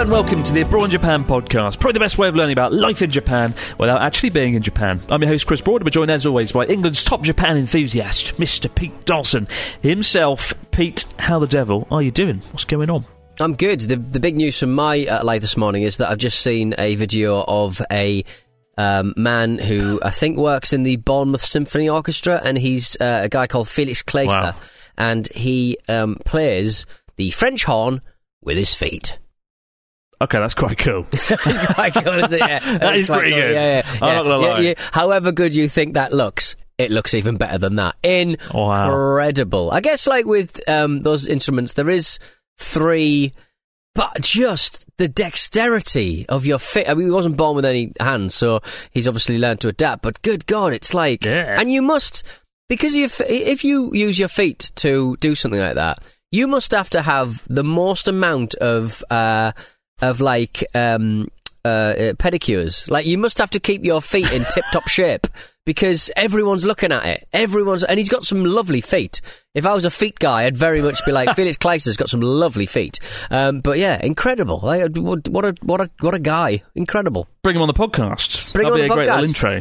[0.00, 1.78] Hello and welcome to the Abroad Japan podcast.
[1.78, 4.98] Probably the best way of learning about life in Japan without actually being in Japan.
[5.10, 8.74] I'm your host Chris Broad, but joined as always by England's top Japan enthusiast, Mr.
[8.74, 9.46] Pete Donaldson
[9.82, 10.54] himself.
[10.70, 12.38] Pete, how the devil are you doing?
[12.50, 13.04] What's going on?
[13.40, 13.80] I'm good.
[13.82, 16.72] The the big news from my uh, life this morning is that I've just seen
[16.78, 18.22] a video of a
[18.78, 23.28] um, man who I think works in the Bournemouth Symphony Orchestra, and he's uh, a
[23.28, 24.54] guy called Felix Klieser, Wow.
[24.96, 28.00] and he um, plays the French horn
[28.40, 29.18] with his feet.
[30.22, 31.04] Okay, that's quite cool.
[31.74, 32.38] quite good, isn't it?
[32.40, 33.40] Yeah, That is pretty cool.
[33.40, 33.52] good.
[33.54, 33.92] Yeah, yeah.
[34.06, 34.74] I'm not gonna lie.
[34.92, 37.94] However good you think that looks, it looks even better than that.
[38.02, 39.70] Incredible.
[39.70, 42.18] I guess, like with um, those instruments, there is
[42.58, 43.32] three,
[43.94, 46.88] but just the dexterity of your feet.
[46.88, 50.02] I mean, he wasn't born with any hands, so he's obviously learned to adapt.
[50.02, 51.58] But good God, it's like, Yeah.
[51.58, 52.22] and you must
[52.68, 56.90] because if if you use your feet to do something like that, you must have
[56.90, 59.52] to have the most amount of uh,
[60.02, 61.28] of like um,
[61.64, 62.90] uh, uh, pedicures.
[62.90, 65.26] Like you must have to keep your feet in tip top shape
[65.66, 67.28] because everyone's looking at it.
[67.32, 69.20] Everyone's and he's got some lovely feet.
[69.54, 72.20] If I was a feet guy, I'd very much be like Felix Klieser's got some
[72.20, 72.98] lovely feet.
[73.30, 74.60] Um, but yeah, incredible.
[74.62, 76.62] Like, what what a what a what a guy!
[76.74, 77.28] Incredible.
[77.42, 78.52] Bring him on the podcast.
[78.52, 79.60] Bring him That'll on be the a great little intro.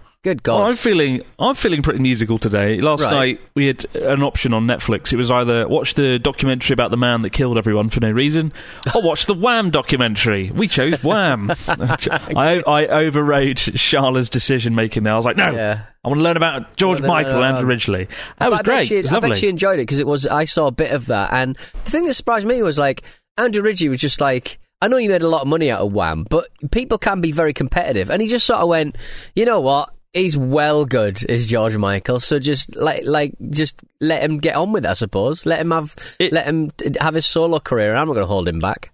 [0.22, 0.70] Good Well, God.
[0.70, 2.78] I'm feeling I'm feeling pretty musical today.
[2.78, 3.10] Last Right.
[3.12, 5.14] night we had an option on Netflix.
[5.14, 8.52] It was either watch the documentary about the man that killed everyone for no reason,
[8.94, 10.50] or watch the Wham documentary.
[10.54, 11.50] We chose Wham.
[11.68, 15.14] I, I overrode Charlotte's decision making there.
[15.14, 15.84] I was like, no, Yeah.
[16.04, 18.08] I want to learn about George No, no, no, Michael no, and Ridgeley.
[18.38, 18.88] That was I great.
[18.88, 19.30] She, it was I lovely.
[19.30, 20.26] bet she enjoyed it because it was.
[20.26, 23.02] I saw a bit of that, and the thing that surprised me was like
[23.38, 24.58] Andrew Ridgeley was just like.
[24.82, 27.32] I know you made a lot of money out of Wham, but people can be
[27.32, 28.96] very competitive, and he just sort of went,
[29.36, 29.90] you know what?
[30.12, 32.18] He's well good, is George Michael.
[32.18, 34.90] So just like, like, just let him get on with it.
[34.90, 35.46] I suppose.
[35.46, 37.94] Let him have, It- let him have his solo career.
[37.94, 38.92] I'm not going to hold him back.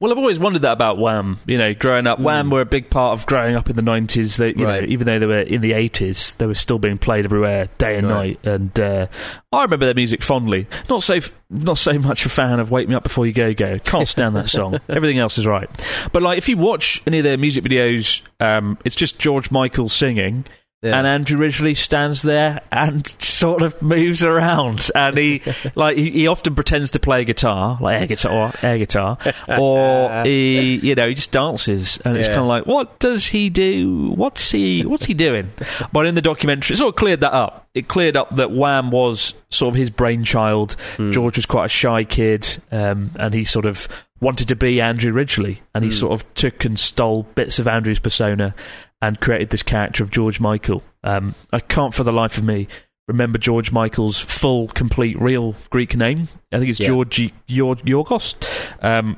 [0.00, 1.38] Well, I've always wondered that about Wham.
[1.44, 4.36] You know, growing up, Wham were a big part of growing up in the nineties.
[4.36, 4.64] They, you Mm.
[4.64, 4.82] Right.
[4.82, 7.96] know, even though they were in the eighties, they were still being played everywhere, day
[7.98, 8.38] and Right.
[8.44, 8.52] night.
[8.52, 9.06] And uh,
[9.52, 10.68] I remember their music fondly.
[10.88, 13.52] Not so, f- not so much a fan of "Wake Me Up Before You Go
[13.54, 14.78] Go." Can't stand that song.
[14.88, 15.68] Everything else is right.
[16.12, 19.88] But like, if you watch any of their music videos, um, it's just George Michael
[19.88, 20.44] singing.
[20.80, 20.96] Yeah.
[20.96, 25.42] And Andrew Ridgeley stands there and sort of moves around, and he
[25.74, 29.18] like he, he often pretends to play guitar, like air guitar, or air guitar,
[29.58, 33.50] or he you know he just dances, and it's kind of like what does he
[33.50, 34.12] do?
[34.14, 35.50] What's he what's he doing?
[35.92, 37.66] But in the documentary, it sort of cleared that up.
[37.74, 40.76] It cleared up that Wham was sort of his brainchild.
[41.10, 43.88] George was quite a shy kid, um, and he sort of
[44.20, 48.00] wanted to be Andrew Ridgeley, and he sort of took and stole bits of Andrew's
[48.00, 48.54] persona
[49.00, 50.82] and created this character of George Michael.
[51.04, 52.66] Um, I can't for the life of me
[53.08, 56.28] remember George Michael's full, complete, real Greek name.
[56.52, 56.88] I think it's Yeah.
[56.88, 58.36] George Yorgos.
[58.84, 59.16] Um,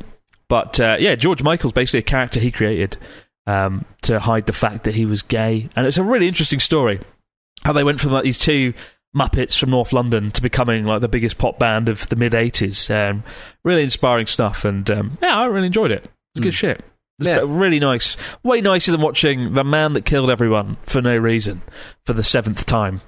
[0.49, 2.97] but uh, yeah, George Michael's basically a character he created
[3.47, 7.01] um, to hide the fact that he was gay, and it's a really interesting story
[7.65, 8.73] how they went from like these two
[9.17, 12.91] Muppets from North London to becoming like the biggest pop band of the mid '80s.
[12.91, 13.25] Um,
[13.65, 16.09] really inspiring stuff, and um, yeah, I really enjoyed it.
[16.35, 16.85] It's good shit.
[17.19, 17.41] It's Yeah.
[17.45, 21.61] really nice, way nicer than watching the man that killed everyone for no reason
[22.07, 23.01] for the seventh time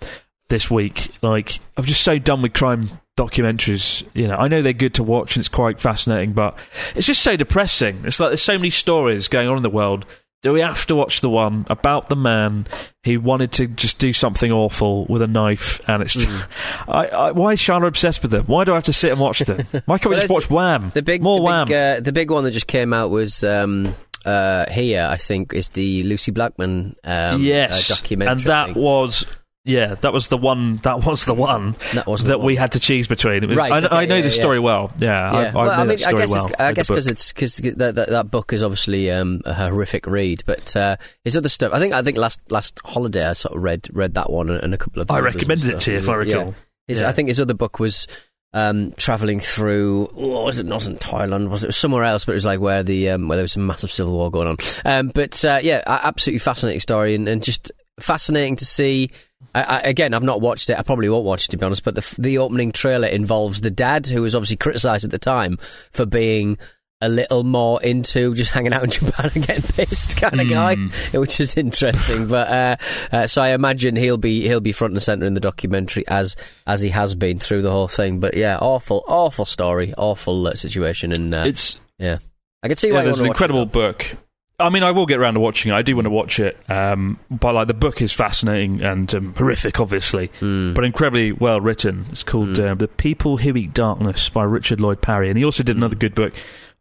[0.49, 1.11] this week.
[1.23, 4.05] Like, I'm just so done with crime documentaries.
[4.13, 6.59] You know, I know they're good to watch and it's quite fascinating, but
[6.95, 8.03] it's just so depressing.
[8.05, 10.05] It's like there's so many stories going on in the world
[10.43, 12.67] Do we have to watch the one about the man
[13.05, 15.81] who wanted to just do something awful with a knife?
[15.87, 16.41] And it's Hmm.
[16.91, 18.45] I, I, why is Shana obsessed with them?
[18.47, 19.67] Why do I have to sit and watch them?
[19.87, 20.91] Why can't we just watch Wham?
[20.95, 21.67] The big, more the Wham.
[21.69, 23.95] Big, uh, the big one that just came out was um,
[24.25, 25.07] uh, here.
[25.09, 28.33] I think is the Lucie Blackman um, yes, uh, documentary.
[28.33, 29.25] and that was
[29.65, 30.77] yeah, that was the one.
[30.79, 33.45] That was the one That was the that we had to choose between.
[33.45, 34.35] It was, Right, I, okay, I know yeah, the yeah.
[34.35, 34.93] story well.
[34.99, 35.53] Yeah, I, I Yeah.
[35.53, 36.45] well, I mean, I guess well.
[36.47, 40.07] it's, I guess because it's because that, that that book is obviously um, a horrific
[40.07, 41.73] read, but uh, his other stuff.
[41.73, 44.75] I think I think last last holiday I sort of read read that one and,
[44.75, 45.11] a couple of.
[45.11, 46.19] I recommended it to you if I Yeah.
[46.37, 46.55] recall.
[46.89, 47.09] His, Yeah.
[47.09, 48.09] I think his other book was
[48.55, 50.07] um, traveling through.
[50.13, 50.67] What was it?
[50.67, 51.49] Wasn't Thailand?
[51.49, 52.25] Was it, it was somewhere else?
[52.25, 54.49] But it was like where the um, where there was a massive civil war going
[54.49, 54.57] on.
[54.85, 57.71] Um, but uh, yeah, absolutely fascinating story and, and just
[58.01, 59.11] fascinating to see.
[59.55, 60.79] I, I, again, I've not watched it.
[60.79, 61.85] I probably won't watch it to be honest.
[61.85, 65.59] But the the opening trailer involves the dad, who was obviously criticised at the time
[65.91, 66.59] for being
[67.03, 70.77] a little more into just hanging out in Japan and getting pissed kind of guy,
[71.13, 72.29] which is interesting.
[72.29, 72.77] But uh,
[73.11, 76.37] uh, so I imagine he'll be he'll be front and center in the documentary as
[76.67, 78.21] as he has been through the whole thing.
[78.21, 82.19] But yeah, awful, awful story, awful uh, situation, and uh, It's yeah,
[82.63, 84.17] I can see why you there's an to it, incredible book.
[84.63, 85.75] I mean, I will get around to watching it.
[85.75, 89.35] I do want to watch it, um, but like the book is fascinating and um,
[89.35, 90.73] horrific, obviously, Hmm.
[90.75, 92.07] but incredibly well written.
[92.11, 95.63] It's called uh, "The People Who Eat Darkness" by Richard Lloyd Parry, and he also
[95.63, 95.67] Hmm.
[95.67, 96.33] did another good book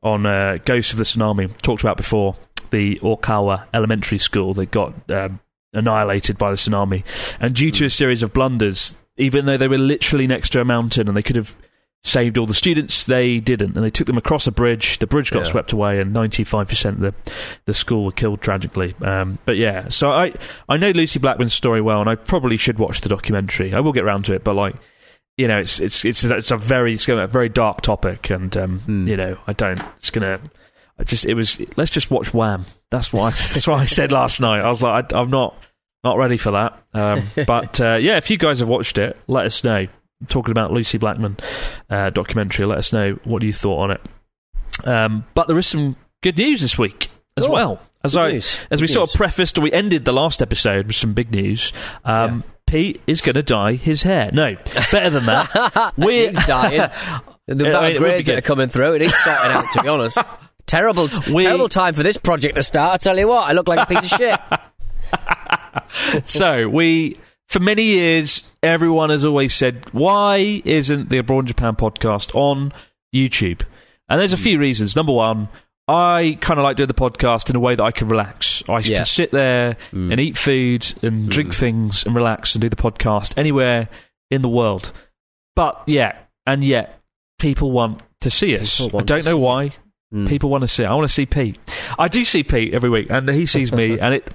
[0.04, 1.56] on uh, Ghosts of the Tsunami.
[1.58, 2.36] Talked about before
[2.70, 5.40] the Okawa Elementary School that got um,
[5.74, 7.04] annihilated by the tsunami,
[7.40, 7.74] and due Hmm.
[7.76, 11.16] to a series of blunders, even though they were literally next to a mountain and
[11.18, 11.56] they could have
[12.04, 15.00] saved all the students, they didn't, and they took them across a bridge.
[15.00, 15.52] The bridge got Yeah.
[15.52, 17.32] swept away, and ninety-five percent of the
[17.66, 18.96] the school were killed tragically.
[19.02, 20.34] Um, but yeah, so I
[20.68, 23.74] I know Lucie Blackman's story well, and I probably should watch the documentary.
[23.74, 24.76] I will get around to it, but like.
[25.38, 28.80] You know, it's it's it's it's a very it's a very dark topic, and um,
[28.80, 29.08] Hmm.
[29.08, 29.82] you know, I don't.
[29.98, 30.40] It's gonna.
[31.00, 31.60] I just it was.
[31.78, 32.66] Let's just watch Wham.
[32.92, 33.30] That's why.
[33.54, 34.60] That's what I said last night.
[34.60, 35.56] I was like, I, I'm not
[36.04, 36.78] not ready for that.
[36.94, 39.88] Um, but uh, yeah, if you guys have watched it, let us know.
[40.28, 41.38] Talking about Lucie Blackman
[41.90, 44.02] uh, documentary, let us know what you thought on it.
[44.88, 47.82] Um, but there is some good news this week as Oh, well.
[48.04, 50.96] As I news, as good we sort of prefaced, we ended the last episode with
[50.96, 51.72] some big news.
[52.04, 54.30] Um, Pete is going to dye his hair.
[54.34, 54.56] No,
[54.92, 55.94] better than that.
[55.98, 56.90] We're dying.
[57.48, 59.52] The Yeah, amount I of mean, be grades that are coming through, it is sorting
[59.52, 59.66] out.
[59.74, 60.18] To be honest,
[60.68, 62.94] terrible, We- terrible time for this project to start.
[62.94, 64.40] I tell you what, I look like a piece of shit.
[66.30, 67.16] so we
[67.48, 72.72] for many years everyone has always said why isn't the abroad in japan podcast on
[73.14, 73.62] youtube?
[74.10, 74.96] And there's a few reasons.
[74.96, 75.50] Number one
[75.88, 78.62] i kind of like doing the podcast in a way that i can relax.
[78.70, 78.98] I Yeah.
[78.98, 83.34] can sit there and eat food and drink things and relax and do the podcast
[83.38, 83.90] anywhere
[84.30, 84.92] in the world.
[85.56, 87.00] But yeah and yet
[87.40, 88.80] people want to see us.
[88.94, 89.72] I don't know why
[90.14, 90.28] Mm.
[90.28, 90.84] people want to see.
[90.84, 91.58] I want to see pete.
[91.98, 94.30] I do see pete every week and he sees me and it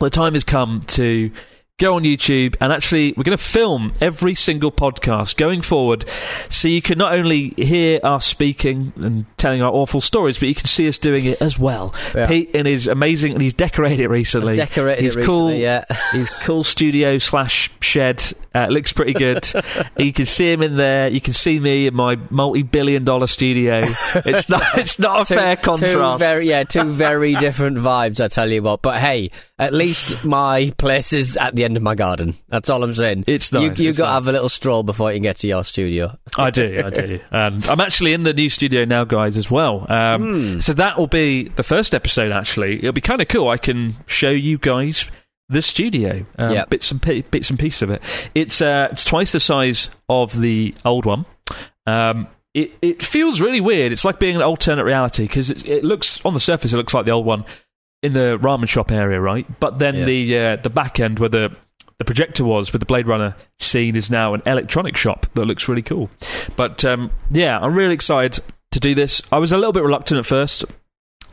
[0.00, 1.30] the time has come to
[1.80, 6.08] go on YouTube and actually we're going to film every single podcast going forward
[6.48, 10.54] so you can not only hear us speaking and telling our awful stories but you
[10.54, 11.92] can see us doing it as well.
[12.14, 12.28] Yeah.
[12.28, 14.52] Pete in his amazing and he's decorated it recently.
[14.52, 15.84] I've decorated his it cool yeah.
[16.12, 19.50] his cool studio slash shed uh, looks pretty good.
[19.98, 21.08] you can see him in there.
[21.08, 23.84] You can see me in my multi-billion dollar studio.
[24.14, 26.20] It's not it's not a Two- fair Two contrast.
[26.20, 28.22] very, yeah, two very different vibes.
[28.24, 28.82] I tell you what.
[28.82, 32.36] But hey, at least my place is at the end of my garden.
[32.48, 33.24] That's all I'm saying.
[33.26, 34.14] It's You, nice, you it's got to nice.
[34.16, 36.16] have a little stroll before you can get to your studio.
[36.38, 37.20] I do, I do.
[37.30, 39.86] And I'm actually in the new studio now, guys, as well.
[39.90, 42.76] Um, So that will be the first episode, actually.
[42.78, 43.48] It'll be kind of cool.
[43.48, 45.06] I can show you guys
[45.48, 46.70] the studio, um, Yep.
[46.70, 48.02] bits and pi- bits and pieces of it.
[48.34, 51.26] It's uh, it's twice the size of the old one.
[51.86, 53.92] Um, it it feels really weird.
[53.92, 57.04] It's like being an alternate reality because it looks on the surface it looks like
[57.04, 57.44] the old one
[58.02, 59.46] in the ramen shop area, right?
[59.60, 60.04] But then Yeah.
[60.04, 61.54] the uh, the back end where the
[61.98, 65.68] the projector was with the Blade Runner scene is now an electronic shop that looks
[65.68, 66.10] really cool.
[66.56, 69.22] But um, yeah, I'm really excited to do this.
[69.30, 70.64] I was a little bit reluctant at first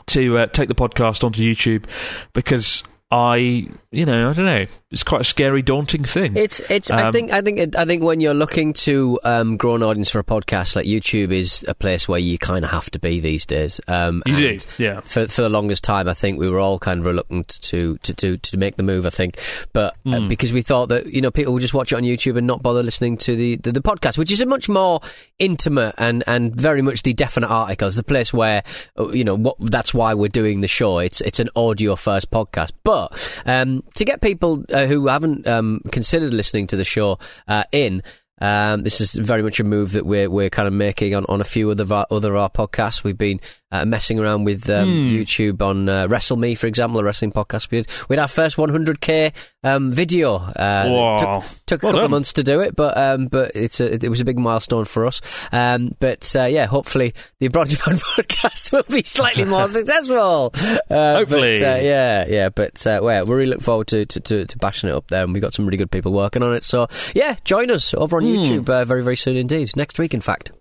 [0.07, 1.85] to uh, take the podcast onto YouTube
[2.33, 6.37] because I, you know, I don't know, it's quite a scary, daunting thing.
[6.37, 6.89] It's it's.
[6.89, 9.83] I Um, think I think it, I think when you're looking to um, grow an
[9.83, 12.99] audience for a podcast, like YouTube is a place where you kind of have to
[12.99, 13.81] be these days.
[13.89, 15.01] Um, you do, yeah.
[15.01, 18.13] For for the longest time, I think we were all kind of reluctant to to
[18.13, 19.05] to, to make the move.
[19.05, 19.39] I think,
[19.73, 20.27] but uh, Hmm.
[20.29, 22.63] because we thought that you know people would just watch it on YouTube and not
[22.63, 25.01] bother listening to the, the, the podcast, which is a much more
[25.39, 27.87] intimate and, and very much the definite article.
[27.87, 28.63] It's the place where
[28.97, 29.57] uh, you know what.
[29.59, 30.99] That's why we're doing the show.
[30.99, 33.00] It's it's an audio first podcast, but
[33.45, 38.03] um, to get people uh, who haven't um, considered listening to the show uh, in.
[38.39, 41.41] Um, this is very much a move that we're we're kind of making on, on
[41.41, 43.03] a few other of our, other our podcasts.
[43.03, 43.39] We've been
[43.71, 47.71] uh, messing around with um, YouTube on uh, Wrestle Me, for example, the wrestling podcast
[47.71, 47.87] we did.
[48.09, 50.35] We had our first 100k um, video.
[50.35, 51.17] Uh, Wow.
[51.41, 53.93] Took, took a Well couple of months to do it, but um, but it's a,
[53.93, 55.21] it was a big milestone for us.
[55.51, 60.53] Um, but uh, yeah, hopefully the Abroad Japan podcast will be slightly more successful.
[60.89, 61.59] Uh, Hopefully.
[61.59, 62.49] but, uh, yeah, yeah.
[62.49, 65.23] But uh, well, we really look forward to, to, to, to bashing it up there,
[65.23, 66.63] and we've got some really good people working on it.
[66.63, 68.29] So yeah, join us over on Hmm.
[68.35, 69.71] YouTube uh, very very soon indeed.
[69.75, 70.51] Next week, in fact.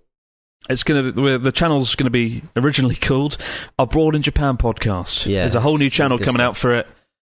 [0.70, 3.36] It's gonna the the channel's gonna be originally called
[3.78, 5.26] Abroad in Japan podcast.
[5.26, 6.48] Yeah, there's a whole new channel coming stuff.
[6.48, 6.86] out for it.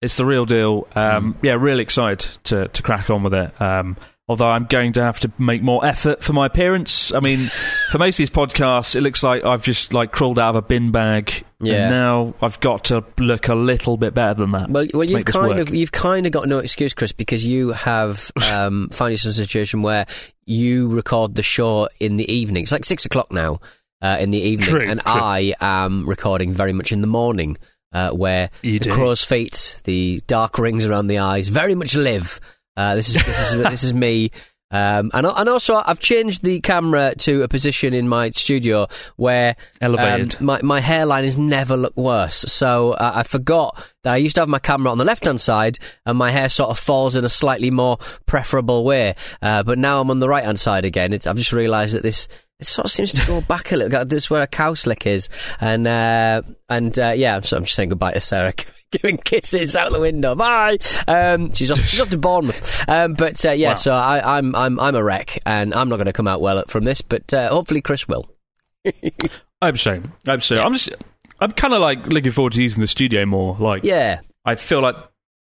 [0.03, 0.89] It's the real deal.
[0.95, 3.61] Um, Yeah, really excited to to crack on with it.
[3.61, 3.97] Um,
[4.31, 7.13] although I'm going to have to make more effort for my appearance.
[7.13, 7.51] I mean,
[7.91, 10.63] for most of these podcasts, it looks like I've just like crawled out of a
[10.63, 11.45] bin bag.
[11.61, 11.83] Yeah.
[11.87, 14.71] And now I've got to look a little bit better than that.
[14.71, 15.69] Well, well, you've kind work.
[15.69, 19.43] of you've kind of got no excuse, Chris, because you have um, found yourself in
[19.43, 20.07] a situation where
[20.47, 22.63] you record the show in the evening.
[22.63, 23.59] It's like six o'clock now
[24.01, 25.13] uh, in the evening, True, and true.
[25.13, 27.57] I am recording very much in the morning,
[27.93, 28.93] uh, where You the do.
[28.93, 32.39] crow's feet, the dark rings around the eyes, very much live.
[32.77, 34.31] Uh, this is this is this is me.
[34.73, 38.87] Um, and, and also, I've changed the camera to a position in my studio
[39.17, 40.37] where Elevated.
[40.37, 42.37] um, my, my hairline has never looked worse.
[42.37, 45.41] So uh, I forgot that I used to have my camera on the left hand
[45.41, 49.17] side and my hair sort of falls in a slightly more preferable way.
[49.43, 51.13] Uh, but now I'm on the right hand side again.
[51.13, 52.29] It, I've just realised that this.
[52.61, 54.05] It sort of seems to go back a little.
[54.05, 55.29] This is where a cow slick is,
[55.61, 58.53] and uh, and uh, yeah, so I'm just saying goodbye to Sarah,
[58.93, 60.35] giving kisses out the window.
[60.35, 60.79] Bye.
[61.09, 61.81] Um, she's off.
[61.81, 62.89] She's off to Bournemouth.
[62.89, 63.75] Um, but uh, yeah, Wow.
[63.77, 66.63] so I, I'm I'm I'm a wreck, and I'm not going to come out well
[66.69, 67.01] from this.
[67.01, 68.31] But uh, hopefully, Chris will.
[69.63, 70.03] I'm so.
[70.29, 70.59] I'm so.
[70.61, 70.91] I'm just.
[71.41, 73.57] I'm kind of like looking forward to using the studio more.
[73.59, 74.97] Like, Yeah, I feel like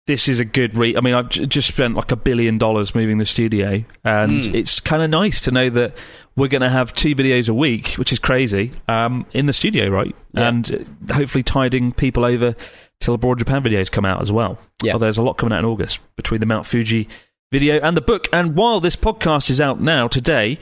[0.06, 0.96] this is a good re.
[0.96, 4.54] I mean, I've j- just spent like a billion dollars moving the studio, and Hmm.
[4.54, 5.96] it's kind of nice to know that
[6.36, 9.88] we're going to have two videos a week, which is crazy, um, in the studio,
[9.88, 10.14] right?
[10.34, 10.48] Yeah.
[10.48, 12.54] And uh, hopefully tiding people over
[13.00, 14.58] till the Abroad Japan videos come out as well.
[14.82, 14.94] Yeah.
[14.94, 17.08] Oh, there's a lot coming out in August between the Mount Fuji
[17.52, 18.28] video and the book.
[18.32, 20.58] And while this podcast is out now today,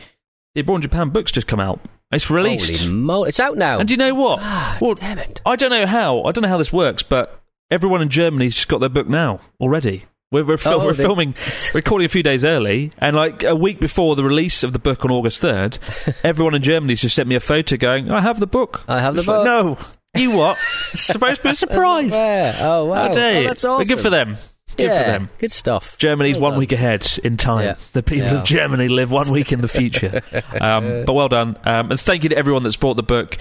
[0.54, 1.80] the Abroad Japan book's just come out.
[2.12, 2.82] It's released.
[2.82, 3.25] Holy mo!
[3.25, 3.78] It's out now.
[3.78, 4.38] And do you know what?
[4.42, 5.40] Ah, well, damn it.
[5.46, 6.22] I don't know how.
[6.25, 7.41] I don't know how this works, but
[7.72, 10.04] everyone in Germany's just got their book now already.
[10.30, 11.34] We're, we're, fil- Oh, we're filming,
[11.74, 15.04] recording a few days early, and like a week before the release of the book
[15.04, 15.78] on August third,
[16.24, 19.14] everyone in Germany's just sent me a photo going, "I have the book." I have
[19.14, 19.78] the It's like, book.
[20.14, 20.56] no, you what?
[20.92, 22.12] It's supposed to be a surprise.
[22.14, 23.08] Oh wow!
[23.08, 23.46] Oh, you?
[23.46, 23.88] that's But awesome.
[23.88, 24.36] Good for them.
[24.74, 25.30] Good yeah, for them.
[25.38, 25.98] Good stuff.
[25.98, 26.58] Germany's Well one done.
[26.60, 27.64] week ahead in time.
[27.66, 27.74] Yeah.
[27.92, 28.38] The people Yeah.
[28.40, 30.22] of Germany live one week in the future.
[30.58, 31.58] um, but well done.
[31.66, 33.36] Um, and thank you to everyone that's bought the book.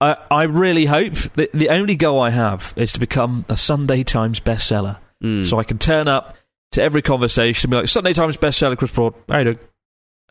[0.00, 4.02] I, I really hope that the only goal I have is to become a Sunday
[4.02, 4.98] Times bestseller.
[5.22, 5.44] Mm.
[5.48, 6.36] So I can turn up
[6.72, 9.14] to every conversation and be like, Sunday Times bestseller, Chris Broad.
[9.28, 9.58] How you doing?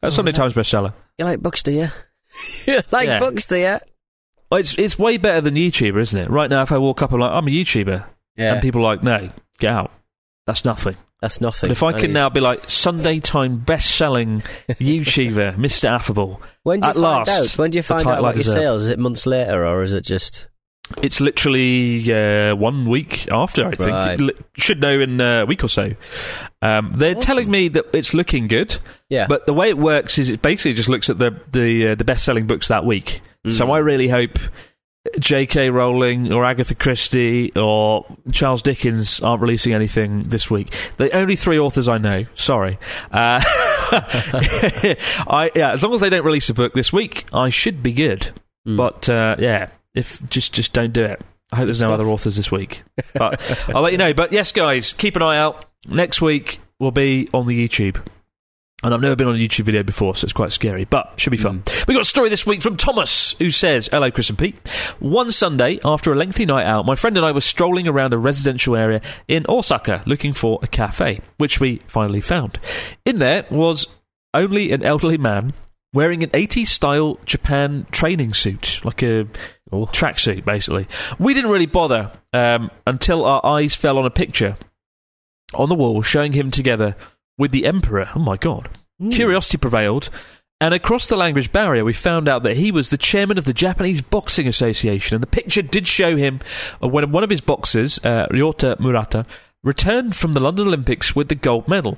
[0.04, 0.94] Uh, Sunday that- Times bestseller.
[1.18, 1.88] You like books, do you?
[2.68, 3.20] you like Yeah.
[3.20, 3.78] books, do you?
[4.52, 6.30] Well, it's, it's way better than YouTuber, isn't it?
[6.30, 8.06] Right now, if I walk up and like, I'm a YouTuber,
[8.38, 8.54] Yeah.
[8.54, 9.92] and people are like, no, get out.
[10.46, 10.96] That's nothing.
[11.26, 11.70] That's nothing.
[11.70, 15.86] But if I can now be like Sunday Time best-selling YouTuber, Mr.
[15.90, 17.58] Affable, when do you at find last, out?
[17.58, 18.84] When do you find out about your sales?
[18.84, 20.46] Is it months later, or is it just?
[21.02, 23.66] it's literally uh, one week after.
[23.66, 24.20] I think Right.
[24.20, 25.96] Li- should know in a week or so.
[26.62, 28.78] Um, they're telling me that it's looking good,
[29.10, 29.26] Yeah.
[29.26, 32.04] but the way it works is it basically just looks at the the uh, the
[32.04, 33.22] best-selling books that week.
[33.48, 34.38] So I really hope.
[35.20, 35.70] J.K.
[35.70, 40.74] Rowling or Agatha Christie or Charles Dickens aren't releasing anything this week.
[40.98, 42.26] The only three authors I know.
[42.36, 42.78] Sorry.
[43.12, 43.42] Uh,
[45.28, 45.72] I yeah.
[45.72, 48.32] As long as they don't release a book this week, I should be good.
[48.68, 48.78] Mm.
[48.78, 51.22] But uh, yeah, if just just don't do it.
[51.52, 51.94] I hope there's no stuff.
[52.00, 52.82] other authors this week.
[53.14, 54.14] But I'll let you know.
[54.14, 55.66] But yes, guys, keep an eye out.
[55.88, 58.04] Next week will be on the YouTube.
[58.84, 61.32] And I've never been on a YouTube video before, so it's quite scary, but should
[61.32, 61.64] be fun.
[61.66, 61.88] Mm.
[61.88, 64.56] We got a story this week from Thomas, who says, "Hello, Chris and Pete.
[65.00, 68.18] One Sunday, after a lengthy night out, my friend and I were strolling around a
[68.18, 72.60] residential area in Osaka looking for a cafe, which we finally found.
[73.06, 73.88] In there was
[74.34, 75.54] only an elderly man
[75.94, 79.28] wearing an 80s style Japan training suit, like a
[79.72, 79.88] Oh.
[79.88, 80.88] tracksuit, basically.
[81.18, 84.58] We didn't really bother um, until our eyes fell on a picture
[85.56, 86.96] on the wall showing him together
[87.38, 88.10] with the Emperor.
[88.16, 88.70] Oh my god.
[89.12, 90.10] Curiosity prevailed.
[90.62, 93.54] And across the language barrier, we found out that he was the chairman of the
[93.54, 95.16] Japanese Boxing Association.
[95.16, 96.40] And the picture did show him
[96.82, 99.26] uh, when one of his boxers, uh, Ryota Murata,
[99.64, 101.98] returned from the London Olympics with the gold medal.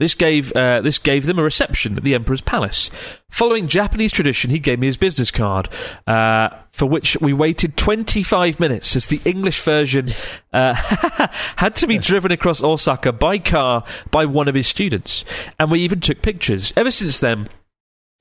[0.00, 2.90] This gave uh, this gave them a reception at the Emperor's palace.
[3.28, 5.68] Following Japanese tradition, he gave me his business card,
[6.06, 10.08] uh, for which we waited 25 minutes as the English version
[10.54, 10.72] uh,
[11.56, 15.22] had to be driven across Osaka by car by one of his students,
[15.58, 16.72] and we even took pictures.
[16.78, 17.48] Ever since then.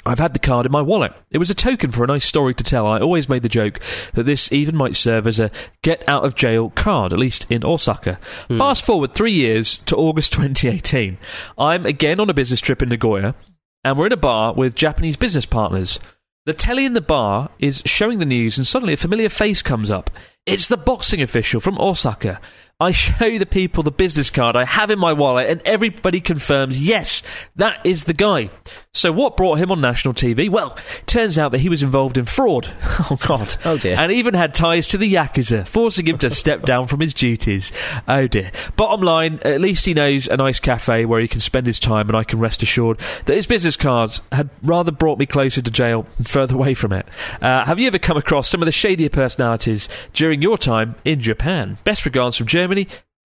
[0.06, 1.14] I've had the card in my wallet.
[1.30, 2.88] It was a token for a nice story to tell.
[2.88, 3.82] I always made the joke
[4.14, 5.52] that this even might serve as a
[5.82, 8.18] get out of jail card, at least in Osaka.
[8.48, 8.58] Hmm.
[8.58, 11.18] Fast forward three years to August 2018.
[11.58, 13.36] I'm again on a business trip in Nagoya,
[13.84, 16.00] and we're in a bar with Japanese business partners.
[16.46, 19.92] The telly in the bar is showing the news, and suddenly a familiar face comes
[19.92, 20.10] up.
[20.46, 22.40] It's the boxing official from Osaka.
[22.82, 26.80] I show the people the business card I have in my wallet, and everybody confirms,
[26.80, 27.22] yes,
[27.58, 28.52] that is the guy.
[28.94, 30.48] So, what brought him on national TV?
[30.48, 32.74] Well, turns out that he was involved in fraud.
[33.12, 33.56] Oh, God.
[33.66, 33.96] Oh, dear.
[33.98, 37.72] And even had ties to the Yakuza, forcing him to step down from his duties.
[38.08, 38.52] Oh, dear.
[38.76, 42.08] Bottom line, at least he knows a nice cafe where he can spend his time,
[42.08, 45.72] and I can rest assured that his business cards had rather brought me closer to
[45.72, 47.08] jail and further away from it.
[47.42, 51.20] Uh, have you ever come across some of the shadier personalities during your time in
[51.22, 51.78] Japan?
[51.86, 52.69] Best regards from Germany,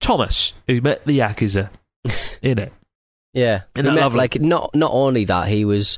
[0.01, 1.69] Thomas, who met the Yakuza.
[2.41, 2.73] In it.
[3.33, 5.97] Yeah, that met- like not not only that he was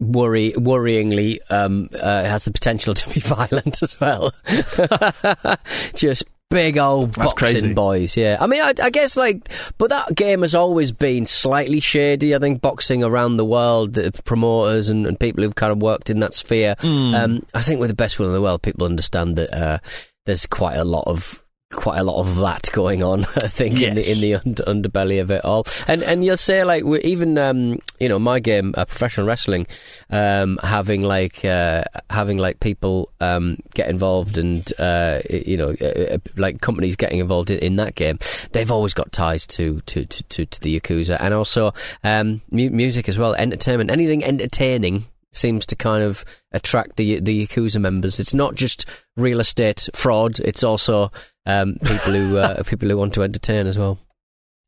[0.00, 4.32] worry worryingly um, uh, has the potential to be violent as well.
[5.94, 7.74] Just big old That's boxing crazy.
[7.74, 8.16] boys.
[8.16, 12.34] Yeah, I mean, I, I guess like, but that game has always been slightly shady.
[12.34, 16.10] I think boxing around the world, the promoters and, and people who've kind of worked
[16.10, 16.74] in that sphere.
[16.80, 17.14] Hmm.
[17.14, 19.78] Um, I think with the best will in the world, people understand that uh,
[20.26, 21.42] there's quite a lot of.
[21.70, 25.20] Quite a lot of that going on, I think, in the in the under, underbelly
[25.20, 25.66] of it all.
[25.86, 29.66] And and you'll say like even um, you know my game, uh, professional wrestling,
[30.08, 36.14] um, having like uh, having like people um, get involved and uh, you know uh,
[36.14, 38.18] uh, like companies getting involved in, in that game.
[38.52, 42.70] They've always got ties to to to, to, to the yakuza and also um, mu-
[42.70, 45.04] music as well, entertainment, anything entertaining.
[45.30, 48.18] Seems to kind of attract the the Yakuza members.
[48.18, 48.86] It's not just
[49.18, 51.12] real estate fraud; it's also
[51.48, 53.98] um, people who uh, people who want to entertain as well.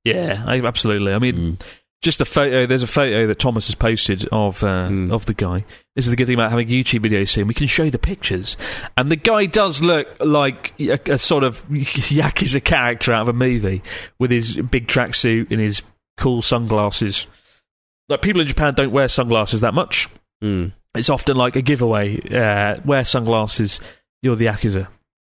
[0.04, 1.12] Yeah, I, absolutely.
[1.12, 1.60] I mean, Mm.
[2.02, 2.64] just a photo.
[2.66, 5.12] There's a photo that Thomas has posted of uh, Mm.
[5.12, 5.64] of the guy.
[5.94, 7.46] This is the good thing about having YouTube videos soon.
[7.46, 8.56] We can show the pictures,
[8.96, 13.32] and the guy does look like a, a sort of yakuza character out of a
[13.34, 13.82] movie
[14.18, 15.82] with his big tracksuit and his
[16.16, 17.26] cool sunglasses.
[18.08, 20.08] Like people in Japan don't wear sunglasses that much.
[20.42, 20.72] Mm.
[20.94, 22.18] It's often like a giveaway.
[22.34, 23.80] Uh, wear sunglasses,
[24.22, 24.88] you're the yakuza.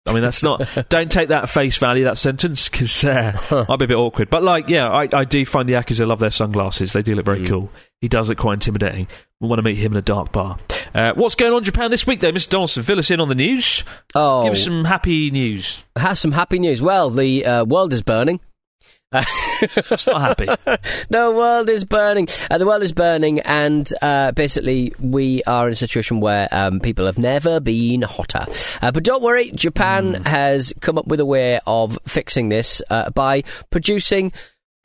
[0.07, 0.69] I mean, that's not.
[0.91, 2.05] don't take that at face value.
[2.05, 4.29] That sentence because uh, might be a bit awkward.
[4.29, 6.93] But like, yeah, I, I do find the actors yakuza love their sunglasses.
[6.93, 7.49] They do look very Mm.
[7.49, 7.71] cool.
[8.01, 9.09] He does look quite intimidating.
[9.41, 10.59] We want to meet him in a dark bar.
[10.95, 12.51] Uh, what's going on in Japan this week, though, Mr.
[12.51, 12.83] Donaldson?
[12.83, 13.83] Fill us in on the news.
[14.15, 15.83] Oh, Give us some happy news.
[15.97, 16.83] Have some happy news.
[16.83, 18.41] Well, the uh, world is burning.
[19.63, 20.47] It's not happy.
[21.09, 22.29] the world is burning.
[22.51, 26.81] Uh, the world is burning, and uh, basically, we are in a situation where um,
[26.81, 28.47] people have never been hotter.
[28.83, 33.11] Uh, but don't worry, Japan has come up with a way of fixing this uh,
[33.11, 34.33] by producing.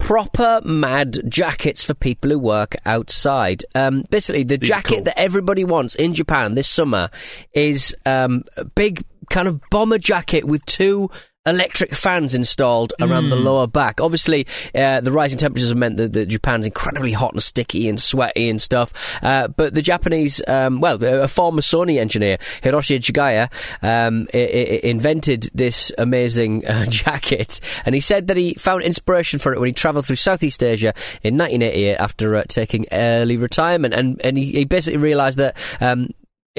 [0.02, 3.66] Proper mad jackets for people who work outside.
[3.76, 5.04] Um, basically, the These jacket cool.
[5.04, 7.10] that everybody wants in Japan this summer
[7.54, 11.10] is um, a big kind of bomber jacket with two
[11.46, 14.02] electric fans installed around the lower back.
[14.02, 18.00] Obviously, uh, the rising temperatures have meant that, that Japan's incredibly hot and sticky and
[18.00, 19.20] sweaty and stuff.
[19.24, 23.50] Uh, but the Japanese, um, well, a former Sony engineer, Hiroshi Ichigaya,
[23.82, 29.40] um, i- i- invented this amazing uh, jacket, and he said that he found inspiration
[29.40, 33.94] for it when he travelled through Southeast Asia in 1988 after uh, taking early retirement,
[33.94, 35.58] and and he, he basically realised that.
[35.82, 36.10] Um,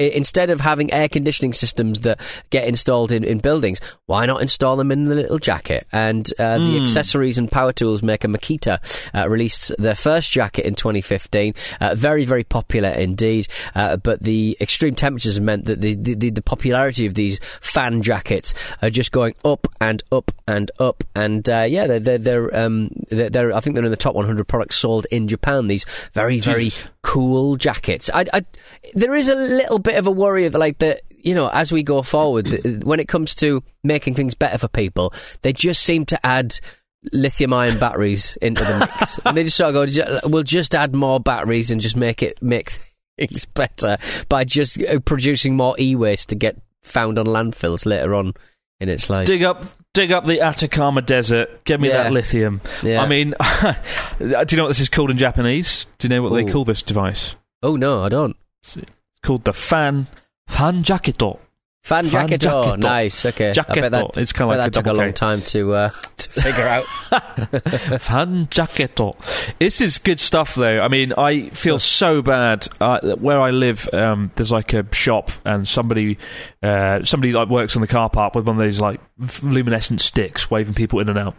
[0.09, 4.75] Instead of having air conditioning systems that get installed in, in buildings, why not install
[4.75, 5.87] them in the little jacket?
[5.91, 8.79] And uh, the accessories and power tools maker Makita
[9.13, 11.53] uh, released their first jacket in 2015.
[11.79, 13.47] Uh, very, very popular indeed.
[13.75, 18.01] Uh, but the extreme temperatures have meant that the, the, the, popularity of these fan
[18.01, 21.03] jackets are just going up and up and up.
[21.15, 24.15] And uh, yeah, they're, they're, they're, um, they're, they're, I think they're in the top
[24.15, 25.67] 100 products sold in Japan.
[25.67, 26.89] These very, very Jesus.
[27.03, 28.09] cool jackets.
[28.13, 28.45] I, I,
[28.93, 31.01] there is a little bit of a worry of like that.
[31.23, 35.13] You know, as we go forward, when it comes to making things better for people,
[35.43, 36.55] they just seem to add
[37.13, 41.19] lithium-ion batteries into the mix, and they just sort of go, "We'll just add more
[41.19, 42.71] batteries and just make it make
[43.19, 43.97] things better
[44.29, 48.33] by just uh, producing more e-waste to get found on landfills later on
[48.79, 51.63] in its life." dig up, dig up the Atacama Desert.
[51.65, 52.03] Get me Yeah.
[52.03, 52.61] that lithium.
[52.81, 53.01] Yeah.
[53.01, 53.35] I mean,
[54.19, 54.27] do you
[54.57, 55.85] know what this is called in Japanese?
[55.99, 56.43] Do you know what Ooh.
[56.43, 57.35] they call this device?
[57.61, 58.35] oh no, I don't.
[59.23, 60.07] Called the fan
[60.47, 61.39] fan jacketo.
[61.83, 62.45] Fan Fan jacket.
[62.47, 62.79] Oh, jacket.
[62.79, 63.25] nice.
[63.25, 63.49] Okay.
[63.49, 65.11] I bet that, It's I bet like that took a long K.
[65.13, 66.83] time to uh, to figure out.
[67.99, 69.15] Fan jacketo.
[69.57, 70.79] This is good stuff, though.
[70.79, 72.67] I mean, I feel so bad.
[72.79, 76.19] Uh, where I live, um, there's like a shop, and somebody,
[76.61, 79.01] uh, somebody like works on the car park with one of those like
[79.41, 81.35] luminescent sticks, waving people in and out.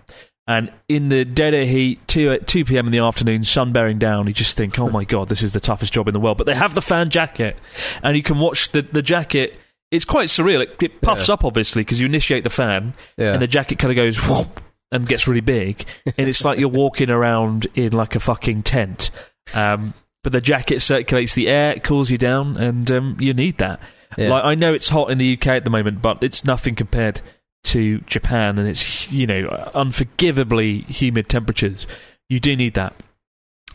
[0.47, 2.87] And in the dead of heat, 2, 2 p.m.
[2.87, 5.61] in the afternoon, sun bearing down, you just think, oh my God, this is the
[5.61, 6.37] toughest job in the world.
[6.37, 7.57] But they have the fan jacket,
[8.03, 9.55] and you can watch the, the jacket.
[9.93, 10.61] It's quite surreal.
[10.63, 13.35] It, it puffs up, obviously, because you initiate the fan, Yeah.
[13.35, 15.85] and the jacket kind of goes whoop, and gets really big.
[16.19, 19.11] and it's like you're walking around in like a fucking tent.
[19.55, 23.59] Um, but the jacket circulates the air, it cools you down, and um, you need
[23.59, 23.81] that.
[24.19, 24.31] Yeah.
[24.31, 27.21] Like I know it's hot in the UK at the moment, but it's nothing compared
[27.65, 31.87] to Japan, and it's you know unforgivably humid temperatures.
[32.29, 32.95] You do need that.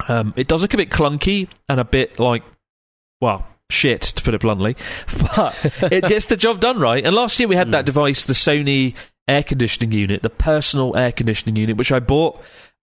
[0.07, 2.43] Um, it does look a bit clunky and a bit like,
[3.21, 4.75] well, shit to put it bluntly,
[5.35, 5.55] but
[5.91, 7.03] it gets the job done right.
[7.03, 8.93] And last year we had that device, the Sony
[9.27, 12.35] air conditioning unit, the personal air conditioning unit, which I bought,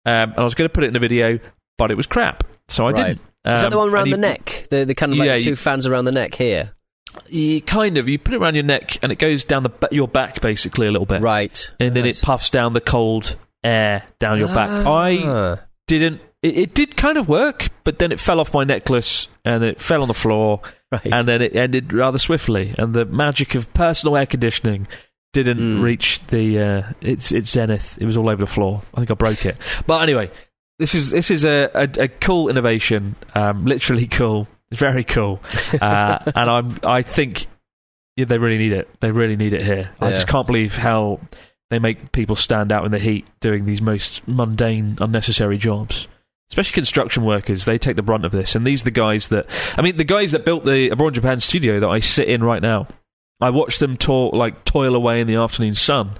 [0.05, 1.39] um, and I was going to put it in a video,
[1.77, 3.05] but it was crap, so I Right.
[3.07, 3.21] didn't.
[3.45, 4.67] Is that Um, the one around the neck?
[4.69, 6.73] The, the kind of like Yeah, two you- fans around the neck here?
[7.29, 10.07] You kind of you put it around your neck and it goes down the your
[10.07, 11.69] back basically a little bit, Right.
[11.79, 12.15] And then Right.
[12.17, 14.69] it puffs down the cold air down your back.
[14.85, 15.59] I Ah.
[15.87, 16.21] didn't.
[16.41, 19.79] It, it did kind of work, but then it fell off my necklace and it
[19.79, 20.59] fell on the floor,
[20.91, 21.07] Right.
[21.11, 22.75] and then it ended rather swiftly.
[22.77, 24.87] And the magic of personal air conditioning
[25.33, 25.81] didn't Mm.
[25.81, 27.97] reach the uh, its its zenith.
[27.99, 28.81] It was all over the floor.
[28.93, 29.55] I think I broke it.
[29.87, 30.29] But anyway,
[30.79, 33.15] this is this is a a, a cool innovation.
[33.33, 34.47] Um, literally cool.
[34.77, 35.39] Very cool.
[35.79, 37.45] Uh, and I'm I think
[38.15, 38.89] yeah, they really need it.
[38.99, 39.91] They really need it here.
[39.99, 40.15] I Yeah.
[40.15, 41.19] just can't believe how
[41.69, 46.07] they make people stand out in the heat doing these most mundane, unnecessary jobs.
[46.51, 48.53] Especially construction workers, they take the brunt of this.
[48.53, 51.39] And these are the guys that, I mean, the guys that built the Abroad Japan
[51.39, 52.87] studio that I sit in right now.
[53.41, 56.11] I watched them to- like toil away in the afternoon sun,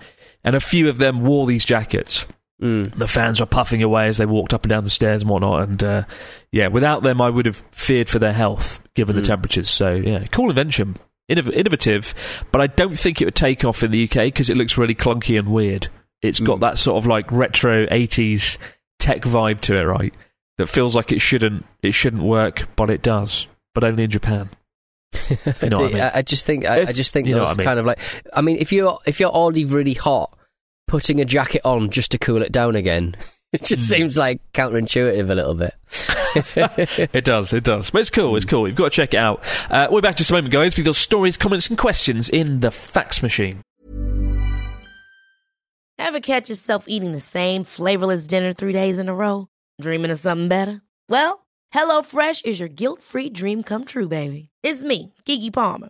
[0.43, 2.25] and a few of them wore these jackets.
[2.61, 2.95] Mm.
[2.95, 5.67] The fans were puffing away as they walked up and down the stairs and whatnot.
[5.67, 6.03] And uh,
[6.51, 9.19] yeah, without them, I would have feared for their health given Mm.
[9.21, 9.69] the temperatures.
[9.69, 10.95] So yeah, cool invention,
[11.29, 12.13] Innov- innovative,
[12.51, 14.95] but I don't think it would take off in the UK because it looks really
[14.95, 15.87] clunky and weird.
[16.21, 16.61] It's got Mm.
[16.61, 18.57] that sort of like retro '80s
[18.99, 20.13] tech vibe to it, right?
[20.57, 23.47] That feels like it shouldn't it shouldn't work, but it does.
[23.73, 24.49] But only in Japan.
[25.61, 26.11] You know what I mean?
[26.15, 27.65] I, just think I, If- I just think you know those I mean.
[27.65, 27.99] kind of like
[28.33, 30.35] I mean if you're if you're already really hot,
[30.87, 33.15] putting a jacket on just to cool it down again,
[33.53, 33.95] it just Hmm.
[33.97, 35.73] seems like counterintuitive a little bit.
[37.13, 37.89] it does, it does.
[37.91, 38.67] But it's cool, it's cool.
[38.67, 39.43] You've got to check it out.
[39.69, 42.71] Uh, we're back just a moment, guys, with your stories, comments, and questions in the
[42.71, 43.61] fax machine.
[45.99, 49.47] Ever catch yourself eating the same flavorless dinner three days in a row?
[49.79, 50.81] Dreaming of something better?
[51.07, 54.49] Well, HelloFresh is your guilt-free dream come true, baby.
[54.63, 55.89] It's me, Keke Palmer.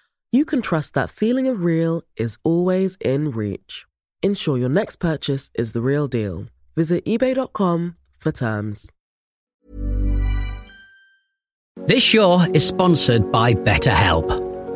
[0.31, 3.85] you can trust that feeling of real is always in reach.
[4.23, 6.47] Ensure your next purchase is the real deal.
[6.75, 8.89] Visit eBay.com for terms.
[11.87, 14.50] This show is sponsored by BetterHelp.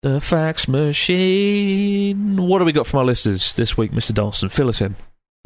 [0.00, 2.36] The fax machine.
[2.36, 4.14] What do we got from our listeners this week, Mr.
[4.14, 4.48] Donaldson?
[4.48, 4.94] Fill us in.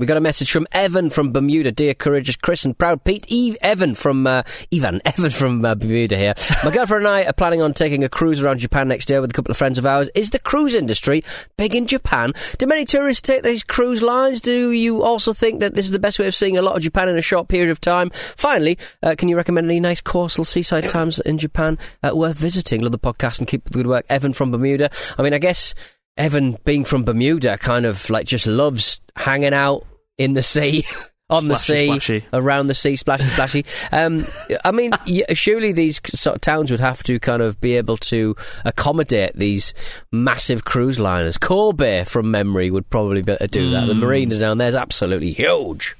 [0.02, 1.70] We got a message from Evan from Bermuda.
[1.70, 3.24] Dear courageous Chris and proud Pete.
[3.28, 5.00] Eve, Evan from uh, Evan.
[5.04, 6.34] Evan from uh, Bermuda here.
[6.64, 9.30] My girlfriend and I are planning on taking a cruise around Japan next year with
[9.30, 10.10] a couple of friends of ours.
[10.16, 11.22] Is the cruise industry
[11.56, 12.32] big in Japan?
[12.58, 14.40] Do many tourists take these cruise lines?
[14.40, 16.82] Do you also think that this is the best way of seeing a lot of
[16.82, 18.10] Japan in a short period of time?
[18.10, 22.80] Finally, uh, can you recommend any nice coastal seaside towns in Japan uh, worth visiting?
[22.80, 24.04] Love the podcast and keep the good work.
[24.08, 24.90] Evan from Bermuda.
[25.16, 25.76] I mean, I guess
[26.16, 29.86] Evan being from Bermuda kind of like just loves hanging out
[30.18, 30.84] in the sea.
[31.30, 32.24] On the Splashy, sea, splashy.
[32.34, 33.64] around the sea, splashy, splashy.
[33.90, 34.26] Um,
[34.66, 34.92] I mean,
[35.32, 39.72] surely these sort of towns would have to kind of be able to accommodate these
[40.10, 41.38] massive cruise liners.
[41.38, 43.86] Kobe, from memory, would probably be able to do that.
[43.86, 44.00] The Mm.
[44.00, 45.96] marinas down there is absolutely huge.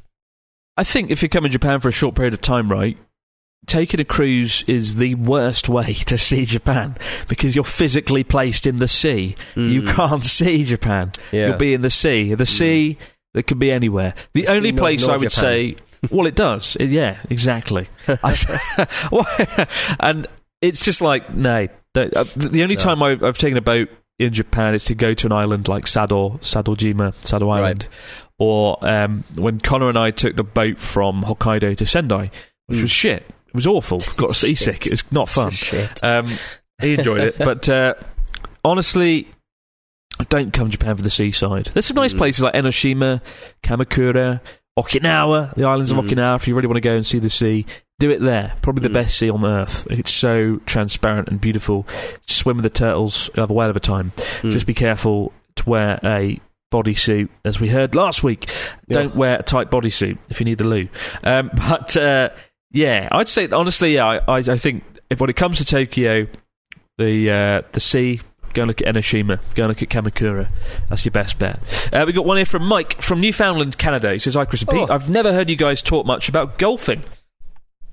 [0.77, 2.99] I think if you come in Japan for a short period of time, right,
[3.67, 6.95] taking a cruise is the worst way to see Japan
[7.29, 9.37] because you're physically placed in the sea.
[9.57, 11.11] You can't see Japan.
[11.11, 11.33] Mm.
[11.33, 11.45] Yeah.
[11.45, 11.49] Mm.
[11.49, 12.35] You'll be in the sea.
[12.35, 12.99] The sea
[13.35, 14.15] that could be anywhere.
[14.35, 15.43] The, only place no I would Japan.
[15.43, 15.77] say,
[16.11, 16.77] well, it does.
[16.79, 17.89] It- yeah, exactly.
[18.09, 19.67] I-
[20.01, 20.27] and
[20.61, 21.69] it's just like no.
[21.95, 25.13] The, uh, the only time I've, I've taken a boat in Japan is to go
[25.15, 27.87] to an island like Sado, Sadojima, Sado Island,
[28.39, 32.31] or um, when Connor and I took the boat from Hokkaido to Sendai,
[32.67, 33.25] which was shit.
[33.49, 34.01] It was awful.
[34.17, 34.87] Got seasick.
[34.87, 35.53] It was not fun.
[36.03, 36.27] Um,
[36.81, 37.95] he enjoyed it, but uh,
[38.65, 39.29] honestly,
[40.29, 41.67] don't come to Japan for the seaside.
[41.67, 43.21] There's some nice places like Enoshima,
[43.63, 44.41] Kamakura,
[44.79, 46.37] Okinawa, the islands of Okinawa.
[46.37, 47.67] If you really want to go and see the sea,
[47.99, 48.57] do it there.
[48.63, 49.87] Probably the best sea on earth.
[49.91, 51.87] It's so transparent and beautiful.
[52.27, 53.31] Swim with the turtles.
[53.35, 54.13] You'll have a whale of a time.
[54.43, 56.41] Just be careful to wear a
[56.73, 58.51] bodysuit, as we heard last week.
[58.89, 60.89] Don't wear a tight bodysuit if you need the loo.
[61.23, 62.31] Um, but uh,
[62.73, 66.27] yeah, I'd say honestly, yeah, I, I, I think if when it comes to Tokyo,
[66.99, 68.21] the uh, the sea.
[68.55, 69.41] Go and look at Enoshima.
[69.55, 70.49] Go and look at Kamakura.
[70.89, 71.59] That's your best bet.
[71.95, 74.13] Uh, we got one here from Mike from Newfoundland, Canada.
[74.13, 74.89] He says, "Hi, Chris and Pete.
[74.91, 74.95] Oh.
[74.95, 77.03] I've never heard you guys talk much about golfing.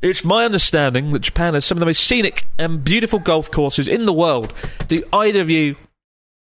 [0.02, 3.88] It's my understanding that Japan has some of the most scenic and beautiful golf courses
[3.88, 4.54] in the world.
[4.88, 5.76] Do either of you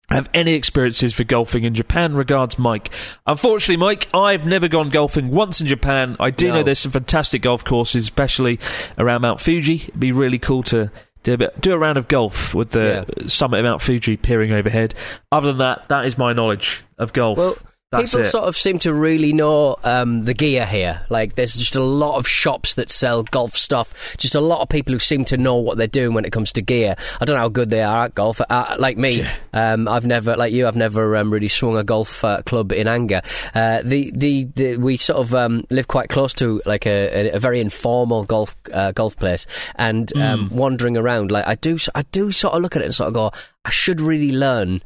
[0.09, 2.15] have any experiences for golfing in Japan?
[2.15, 2.91] Regards, Mike.
[3.27, 6.15] Unfortunately, Mike, I've never gone golfing once in Japan.
[6.19, 6.55] I do No.
[6.55, 8.59] know there's some fantastic golf courses, especially
[8.97, 9.75] around Mount Fuji.
[9.89, 10.91] It'd be really cool to
[11.25, 14.53] do a, bit, do a round of golf with the summit of Mount Fuji peering
[14.53, 14.93] overhead.
[15.31, 17.37] Other than that, that is my knowledge of golf.
[17.37, 17.57] Well,
[17.91, 18.29] That's people it.
[18.31, 21.05] sort of seem to really know um, the gear here.
[21.09, 24.17] Like, there's just a lot of shops that sell golf stuff.
[24.17, 26.51] Just a lot of people who seem to know what they're doing when it comes
[26.53, 26.95] to gear.
[27.21, 28.41] I don't know how good they are at golf.
[28.49, 32.23] Uh, like me, um, I've never, like you, I've never um, really swung a golf
[32.23, 33.21] uh, club in anger.
[33.53, 37.39] Uh, the, the the we sort of um, live quite close to like a, a,
[37.39, 39.45] very informal golf uh, golf place,
[39.75, 42.95] and um, wandering around, like I do, I do sort of look at it and
[42.95, 43.31] sort of go,
[43.63, 44.81] I should really learn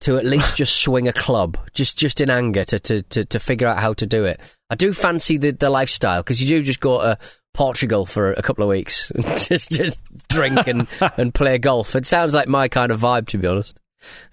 [0.00, 3.38] to at least just swing a club, just just in anger to to, to, to
[3.38, 4.40] figure out how to do it.
[4.70, 7.18] I do fancy the, the lifestyle because you do just go to
[7.54, 11.96] Portugal for a couple of weeks, and just just drink and, and play golf.
[11.96, 13.80] It sounds like my kind of vibe, to be honest.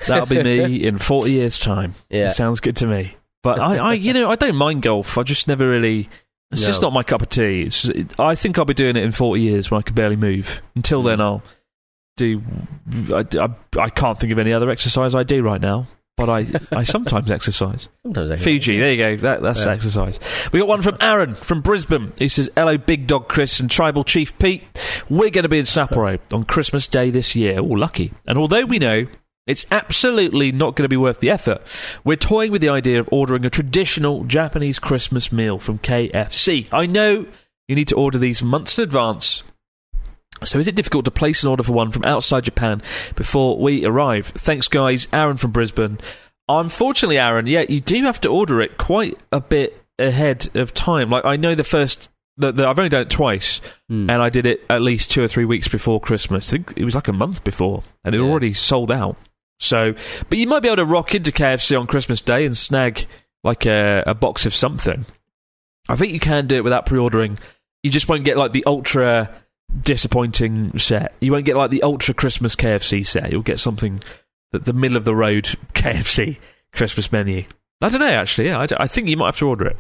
[0.08, 1.96] That'll be me in 40 years' time.
[2.10, 2.28] Yeah.
[2.28, 3.16] It sounds good to me.
[3.42, 5.18] But I, I, you know, I don't mind golf.
[5.18, 6.10] I just never really.
[6.52, 7.64] It's just not my cup of tea.
[7.64, 10.16] It's, it, I think I'll be doing it in 40 years when I can barely
[10.16, 10.62] move.
[10.76, 11.22] Until then, hmm.
[11.22, 11.44] I'll
[12.18, 12.42] do.
[13.14, 13.50] I, I,
[13.80, 15.88] I can't think of any other exercise I do right now.
[16.16, 17.90] But I, I sometimes exercise.
[18.04, 19.18] Sometimes I Fiji, there you go.
[19.24, 19.72] That, that's Yeah.
[19.72, 20.20] exercise.
[20.52, 22.14] We got one from Aaron from Brisbane.
[22.20, 24.62] He says, Hello, Big Dog Chris and Tribal Chief Pete.
[25.10, 27.58] We're going to be in Sapporo on Christmas Day this year.
[27.60, 28.14] Oh, lucky.
[28.28, 29.08] And although we know
[29.48, 31.64] it's absolutely not going to be worth the effort,
[32.04, 36.68] we're toying with the idea of ordering a traditional Japanese Christmas meal from KFC.
[36.72, 37.26] I know
[37.68, 39.42] you need to order these months in advance.
[40.44, 42.82] So is it difficult to place an order for one from outside Japan
[43.16, 44.28] before we arrive?
[44.28, 45.08] Thanks, guys.
[45.14, 46.00] Aaron from Brisbane.
[46.50, 51.10] Unfortunately, Aaron, yeah, you do have to order it quite a bit ahead of time.
[51.10, 52.10] Like I know the first.
[52.36, 54.10] The, the, I've only done it twice, Hmm.
[54.10, 56.50] and I did it at least two or three weeks before Christmas.
[56.50, 58.26] I think it was like a month before, and it Yeah.
[58.28, 59.18] already sold out.
[59.60, 59.94] So,
[60.30, 63.06] but you might be able to rock into KFC on Christmas Day and snag
[63.44, 65.06] like a, a box of something.
[65.88, 67.38] I think you can do it without pre-ordering.
[67.84, 69.30] You just won't get like the ultra
[69.82, 71.14] disappointing set.
[71.20, 73.32] You won't get like the ultra Christmas KFC set.
[73.32, 74.02] You'll get something
[74.52, 76.38] that the middle of the road KFC
[76.74, 77.46] Christmas menu.
[77.82, 78.08] I don't know.
[78.08, 79.78] Actually, yeah, I, I think you might have to order it,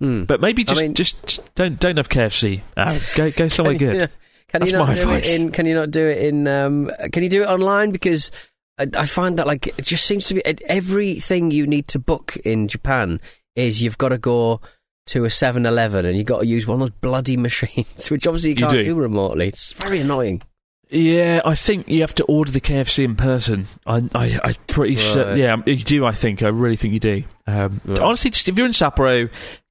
[0.00, 0.24] Hmm.
[0.24, 2.62] but maybe I just mean- just, just don't don't have KFC.
[2.76, 3.00] Aaron.
[3.16, 4.10] go go somewhere Can you- good.
[4.48, 5.28] Can That's you not do advice.
[5.28, 5.50] it in?
[5.50, 6.46] Can you not do it in?
[6.46, 7.90] Um, can you do it online?
[7.90, 8.30] Because
[8.78, 12.36] I, I find that like it just seems to be everything you need to book
[12.44, 13.20] in Japan
[13.56, 14.60] is you've got to go
[15.06, 18.50] to a 7-Eleven and you've got to use one of those bloody machines, which obviously
[18.50, 18.84] you You can't do.
[18.84, 18.94] do.
[18.94, 19.48] remotely.
[19.48, 20.42] It's very annoying.
[20.88, 23.66] Yeah, I think you have to order the KFC in person.
[23.86, 25.36] I, I, I'm pretty sure.
[25.36, 26.06] Yeah, you do.
[26.06, 26.44] I think.
[26.44, 27.24] I really think you do.
[27.48, 27.98] Um, Right.
[27.98, 29.28] Honestly, just if you're in Sapporo,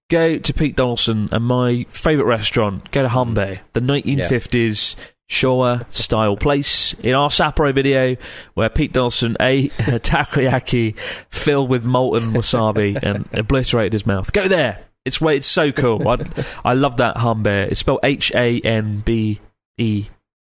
[0.09, 2.91] go to Pete Donaldson and my favourite restaurant.
[2.91, 4.95] Go to Hanbei, the 1950s
[5.29, 6.93] Showa style place.
[6.95, 8.17] In our Sapporo video,
[8.55, 10.97] where Pete Donaldson ate a takoyaki
[11.29, 14.33] filled with molten wasabi and obliterated his mouth.
[14.33, 14.83] Go there.
[15.05, 15.37] It's way.
[15.37, 16.07] It's so cool.
[16.07, 16.17] I,
[16.63, 17.67] I love that Hanbei.
[17.71, 19.39] It's spelled H A N B
[19.77, 20.07] E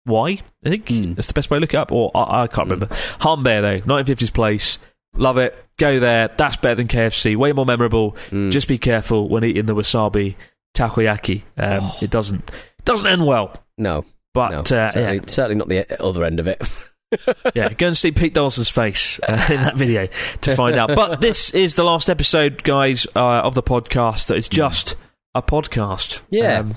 [0.07, 0.41] Y.
[0.65, 1.15] I think Mm.
[1.17, 1.91] that's the best way to look it up.
[1.91, 2.87] Or I, I can't remember.
[3.21, 4.79] Hanbei though, 1950s place.
[5.15, 5.57] Love it.
[5.79, 6.29] Go there.
[6.37, 7.37] That's better than KFC.
[7.37, 8.12] Way more memorable.
[8.31, 8.51] Mm.
[8.51, 10.37] Just be careful when eating the wasabi
[10.77, 11.43] takoyaki.
[11.57, 12.51] Um, It doesn't
[12.85, 13.55] doesn't end well.
[13.79, 16.61] no, But no, uh, certainly, yeah, certainly not the other end of it.
[17.55, 20.09] yeah, go and see Pete Donaldson's face uh, in that video
[20.42, 20.88] to find out.
[20.94, 24.27] But this is the last episode, guys, uh, of the podcast.
[24.29, 24.96] That is just
[25.35, 26.20] a podcast.
[26.31, 26.61] Yeah.
[26.61, 26.77] Um,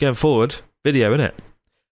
[0.00, 1.32] going forward, video, innit?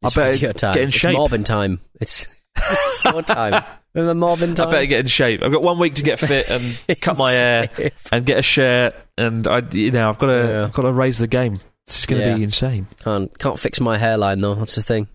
[0.02, 0.74] I It's better video time.
[0.74, 1.16] get in it's shape.
[1.16, 1.80] Morbin time.
[2.00, 3.64] It's it's more time.
[3.94, 4.68] Remember Morbin time?
[4.68, 5.42] I better get in shape.
[5.42, 7.68] I've got one week to get fit and cut my hair
[8.12, 10.64] and get a shirt, and I, you know, I've got to, Yeah.
[10.64, 11.54] I've got to raise the game.
[11.86, 12.36] This is going to Yeah.
[12.36, 12.88] be insane.
[13.02, 14.54] Can't can't fix my hairline though.
[14.54, 15.08] That's the thing.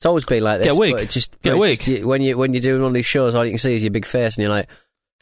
[0.00, 0.68] It's always been like this.
[0.68, 0.92] Get a wig.
[0.94, 1.72] but it's just Get a but wig.
[1.74, 3.74] it's just when you when you're doing one of these shows, all you can see
[3.74, 4.68] is your big face, and you're like,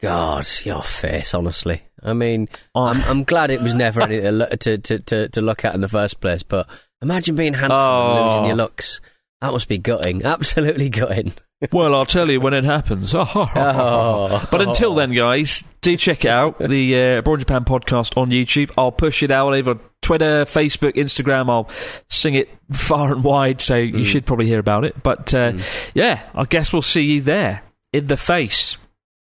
[0.01, 1.33] God, your face.
[1.33, 2.85] Honestly, I mean, Oh.
[2.85, 5.81] I'm I'm glad it was never anything to, look- to, to to look at in
[5.81, 6.43] the first place.
[6.43, 6.69] But
[7.01, 8.27] imagine being handsome and Oh.
[8.29, 9.01] losing your looks.
[9.41, 10.23] That must be gutting.
[10.25, 11.33] Absolutely gutting.
[11.73, 13.13] well, I'll tell you when it happens.
[13.15, 14.47] Oh.
[14.49, 18.71] But until then, guys, do check it out the uh, Abroad Japan podcast on YouTube.
[18.77, 21.49] I'll push it out over Twitter, Facebook, Instagram.
[21.49, 21.69] I'll
[22.09, 24.05] sing it far and wide, so you Mm.
[24.05, 25.01] should probably hear about it.
[25.03, 25.53] But uh,
[25.93, 28.77] yeah, I guess we'll see you there in the face.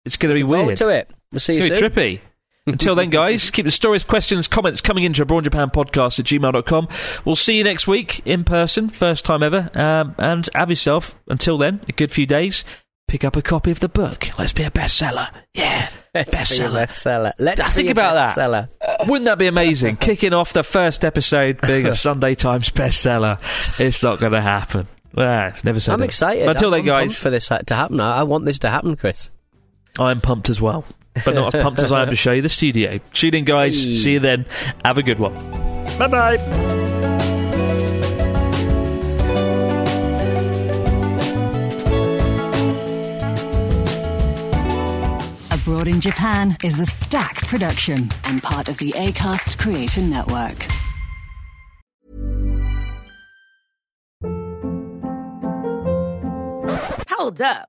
[0.05, 0.77] It's going to be weird.
[0.79, 1.11] to it.
[1.33, 1.77] We'll see you soon.
[1.91, 2.21] trippy.
[2.67, 6.89] Until then, guys, keep the stories, questions, comments coming into Abroad Japan podcast at gmail.com.
[7.25, 9.71] We'll see you next week in person, first time ever.
[9.75, 12.65] Um, and have yourself, until then, a good few days.
[13.09, 14.29] Pick up a copy of the book.
[14.39, 15.29] Let's be a bestseller.
[15.55, 16.87] Yeah, Let's be a bestseller.
[16.87, 17.33] bestseller.
[17.39, 18.37] Let's Now, be think a about that.
[18.37, 19.09] bestseller.
[19.09, 19.97] Wouldn't that be amazing?
[20.01, 23.39] Kicking off the first episode being a Sunday Times bestseller.
[23.81, 24.87] It's not going to happen.
[25.17, 26.05] Never said I'm it.
[26.05, 26.45] excited.
[26.47, 27.99] But until I'm then, guys, for this to happen.
[27.99, 29.31] I I want this to happen, Chris.
[29.99, 30.85] I'm pumped as well.
[31.25, 33.01] But not as pumped as I am to show you the studio.
[33.13, 33.83] Tune in, guys.
[33.83, 33.95] Hey.
[33.97, 34.47] See you then.
[34.85, 35.33] Have a good one.
[35.99, 37.18] Bye bye.
[45.69, 50.67] Abroad in Japan is a stack production and part of the ACAST Creator Network.
[57.11, 57.69] Hold up.